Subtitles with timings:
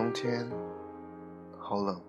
[0.00, 0.50] 冬天，
[1.58, 2.00] 好冷。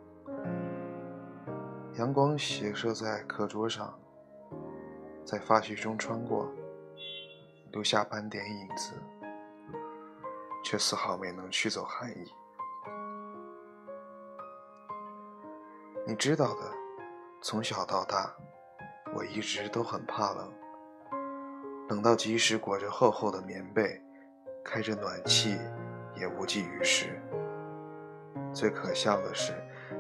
[1.96, 3.94] 阳光斜射在课桌上，
[5.26, 6.50] 在发絮中穿过，
[7.74, 8.94] 留下斑点影子，
[10.64, 12.32] 却丝毫没能驱走寒意。
[16.08, 16.62] 你知道的，
[17.42, 18.34] 从小到大，
[19.14, 20.50] 我一直都很怕冷，
[21.90, 24.02] 冷到即使裹着厚厚的棉被，
[24.64, 25.58] 开着暖气，
[26.16, 27.22] 也无济于事。
[28.54, 29.54] 最可笑的是，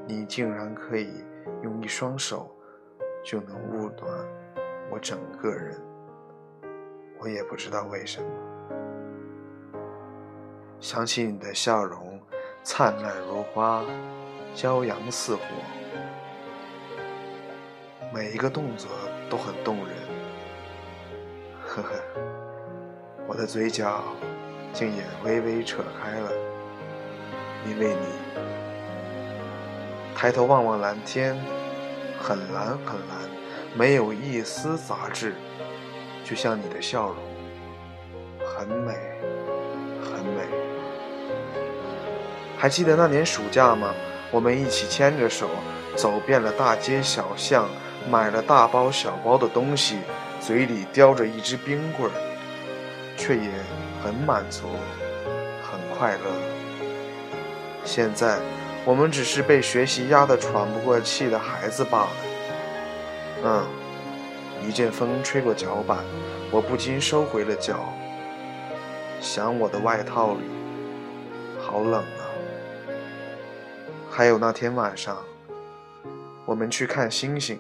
[0.05, 1.23] 你竟然可以
[1.63, 2.53] 用一双手
[3.23, 4.27] 就能捂暖
[4.91, 5.79] 我整个人，
[7.19, 8.27] 我也不知道为什么。
[10.79, 12.19] 想起你的笑容，
[12.63, 13.83] 灿烂如花，
[14.53, 15.41] 骄阳似火，
[18.13, 18.89] 每一个动作
[19.29, 19.95] 都很动人。
[21.63, 21.89] 呵呵，
[23.27, 24.03] 我的嘴角
[24.73, 26.31] 竟也微微扯开了，
[27.67, 28.22] 因为你。
[30.16, 31.36] 抬头望望蓝天，
[32.22, 33.17] 很蓝很蓝，
[33.73, 35.34] 没有一丝杂质，
[36.23, 37.16] 就像你的笑容，
[38.45, 38.94] 很美，
[40.00, 40.44] 很美。
[42.58, 43.94] 还记得那年暑假吗？
[44.30, 45.50] 我们一起牵着手，
[45.95, 47.67] 走遍了大街小巷，
[48.08, 49.98] 买了大包小包的东西，
[50.39, 52.14] 嘴里叼着一支冰棍儿，
[53.17, 53.50] 却也
[54.04, 54.67] 很满足，
[55.64, 56.61] 很快乐。
[57.85, 58.39] 现在。
[58.83, 62.09] 我们只是被学习压得喘不过气的孩子罢了。
[63.43, 63.63] 嗯，
[64.67, 65.99] 一阵风吹过脚板，
[66.49, 67.93] 我不禁收回了脚。
[69.19, 70.41] 想我的外套里，
[71.59, 72.25] 好冷啊。
[74.09, 75.23] 还有那天晚上，
[76.43, 77.59] 我们去看星星，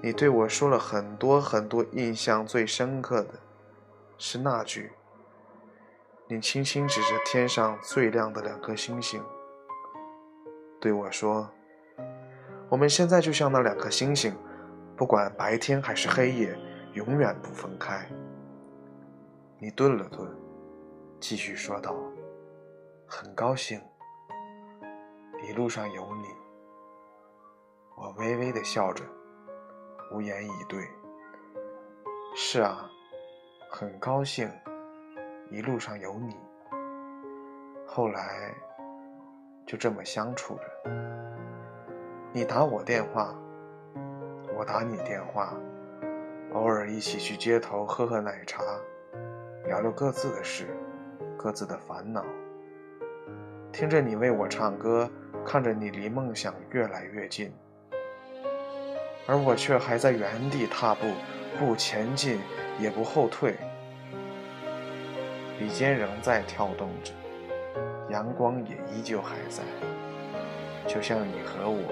[0.00, 3.30] 你对我说了很多很多，印象最深刻的
[4.18, 4.92] 是那句：
[6.30, 9.24] 你轻轻指着天上最亮的两颗星星。
[10.78, 11.48] 对我说
[12.68, 14.36] ：“我们现在就像那两颗星星，
[14.94, 16.54] 不管白天还是黑夜，
[16.92, 18.06] 永远不分开。”
[19.58, 20.30] 你顿了顿，
[21.18, 21.96] 继续说道
[23.08, 23.80] ：“很高兴，
[25.48, 26.26] 一路上有你。”
[27.96, 29.02] 我微微的笑着，
[30.12, 30.86] 无言以对。
[32.36, 32.88] 是啊，
[33.70, 34.48] 很高兴，
[35.50, 36.36] 一路上有你。
[37.86, 38.54] 后来。
[39.66, 40.90] 就这么相处着，
[42.32, 43.34] 你打我电话，
[44.56, 45.52] 我打你电话，
[46.54, 48.62] 偶尔一起去街头喝喝奶茶，
[49.66, 50.74] 聊聊各自的事，
[51.36, 52.24] 各自的烦恼。
[53.70, 55.06] 听着你为我唱歌，
[55.44, 57.52] 看着你离梦想越来越近，
[59.26, 61.06] 而我却还在原地踏步，
[61.58, 62.40] 不前进
[62.80, 63.54] 也不后退，
[65.58, 67.12] 笔尖仍在跳动着。
[68.10, 69.62] 阳光也依旧还在，
[70.86, 71.82] 就像你和我，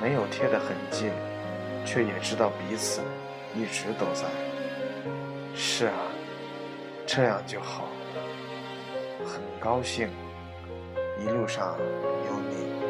[0.00, 1.10] 没有贴得很近，
[1.84, 3.02] 却也知道彼此
[3.54, 4.24] 一直都在。
[5.54, 5.92] 是啊，
[7.06, 7.88] 这样就好。
[9.26, 10.08] 很高兴，
[11.18, 11.76] 一路上
[12.26, 12.83] 有你。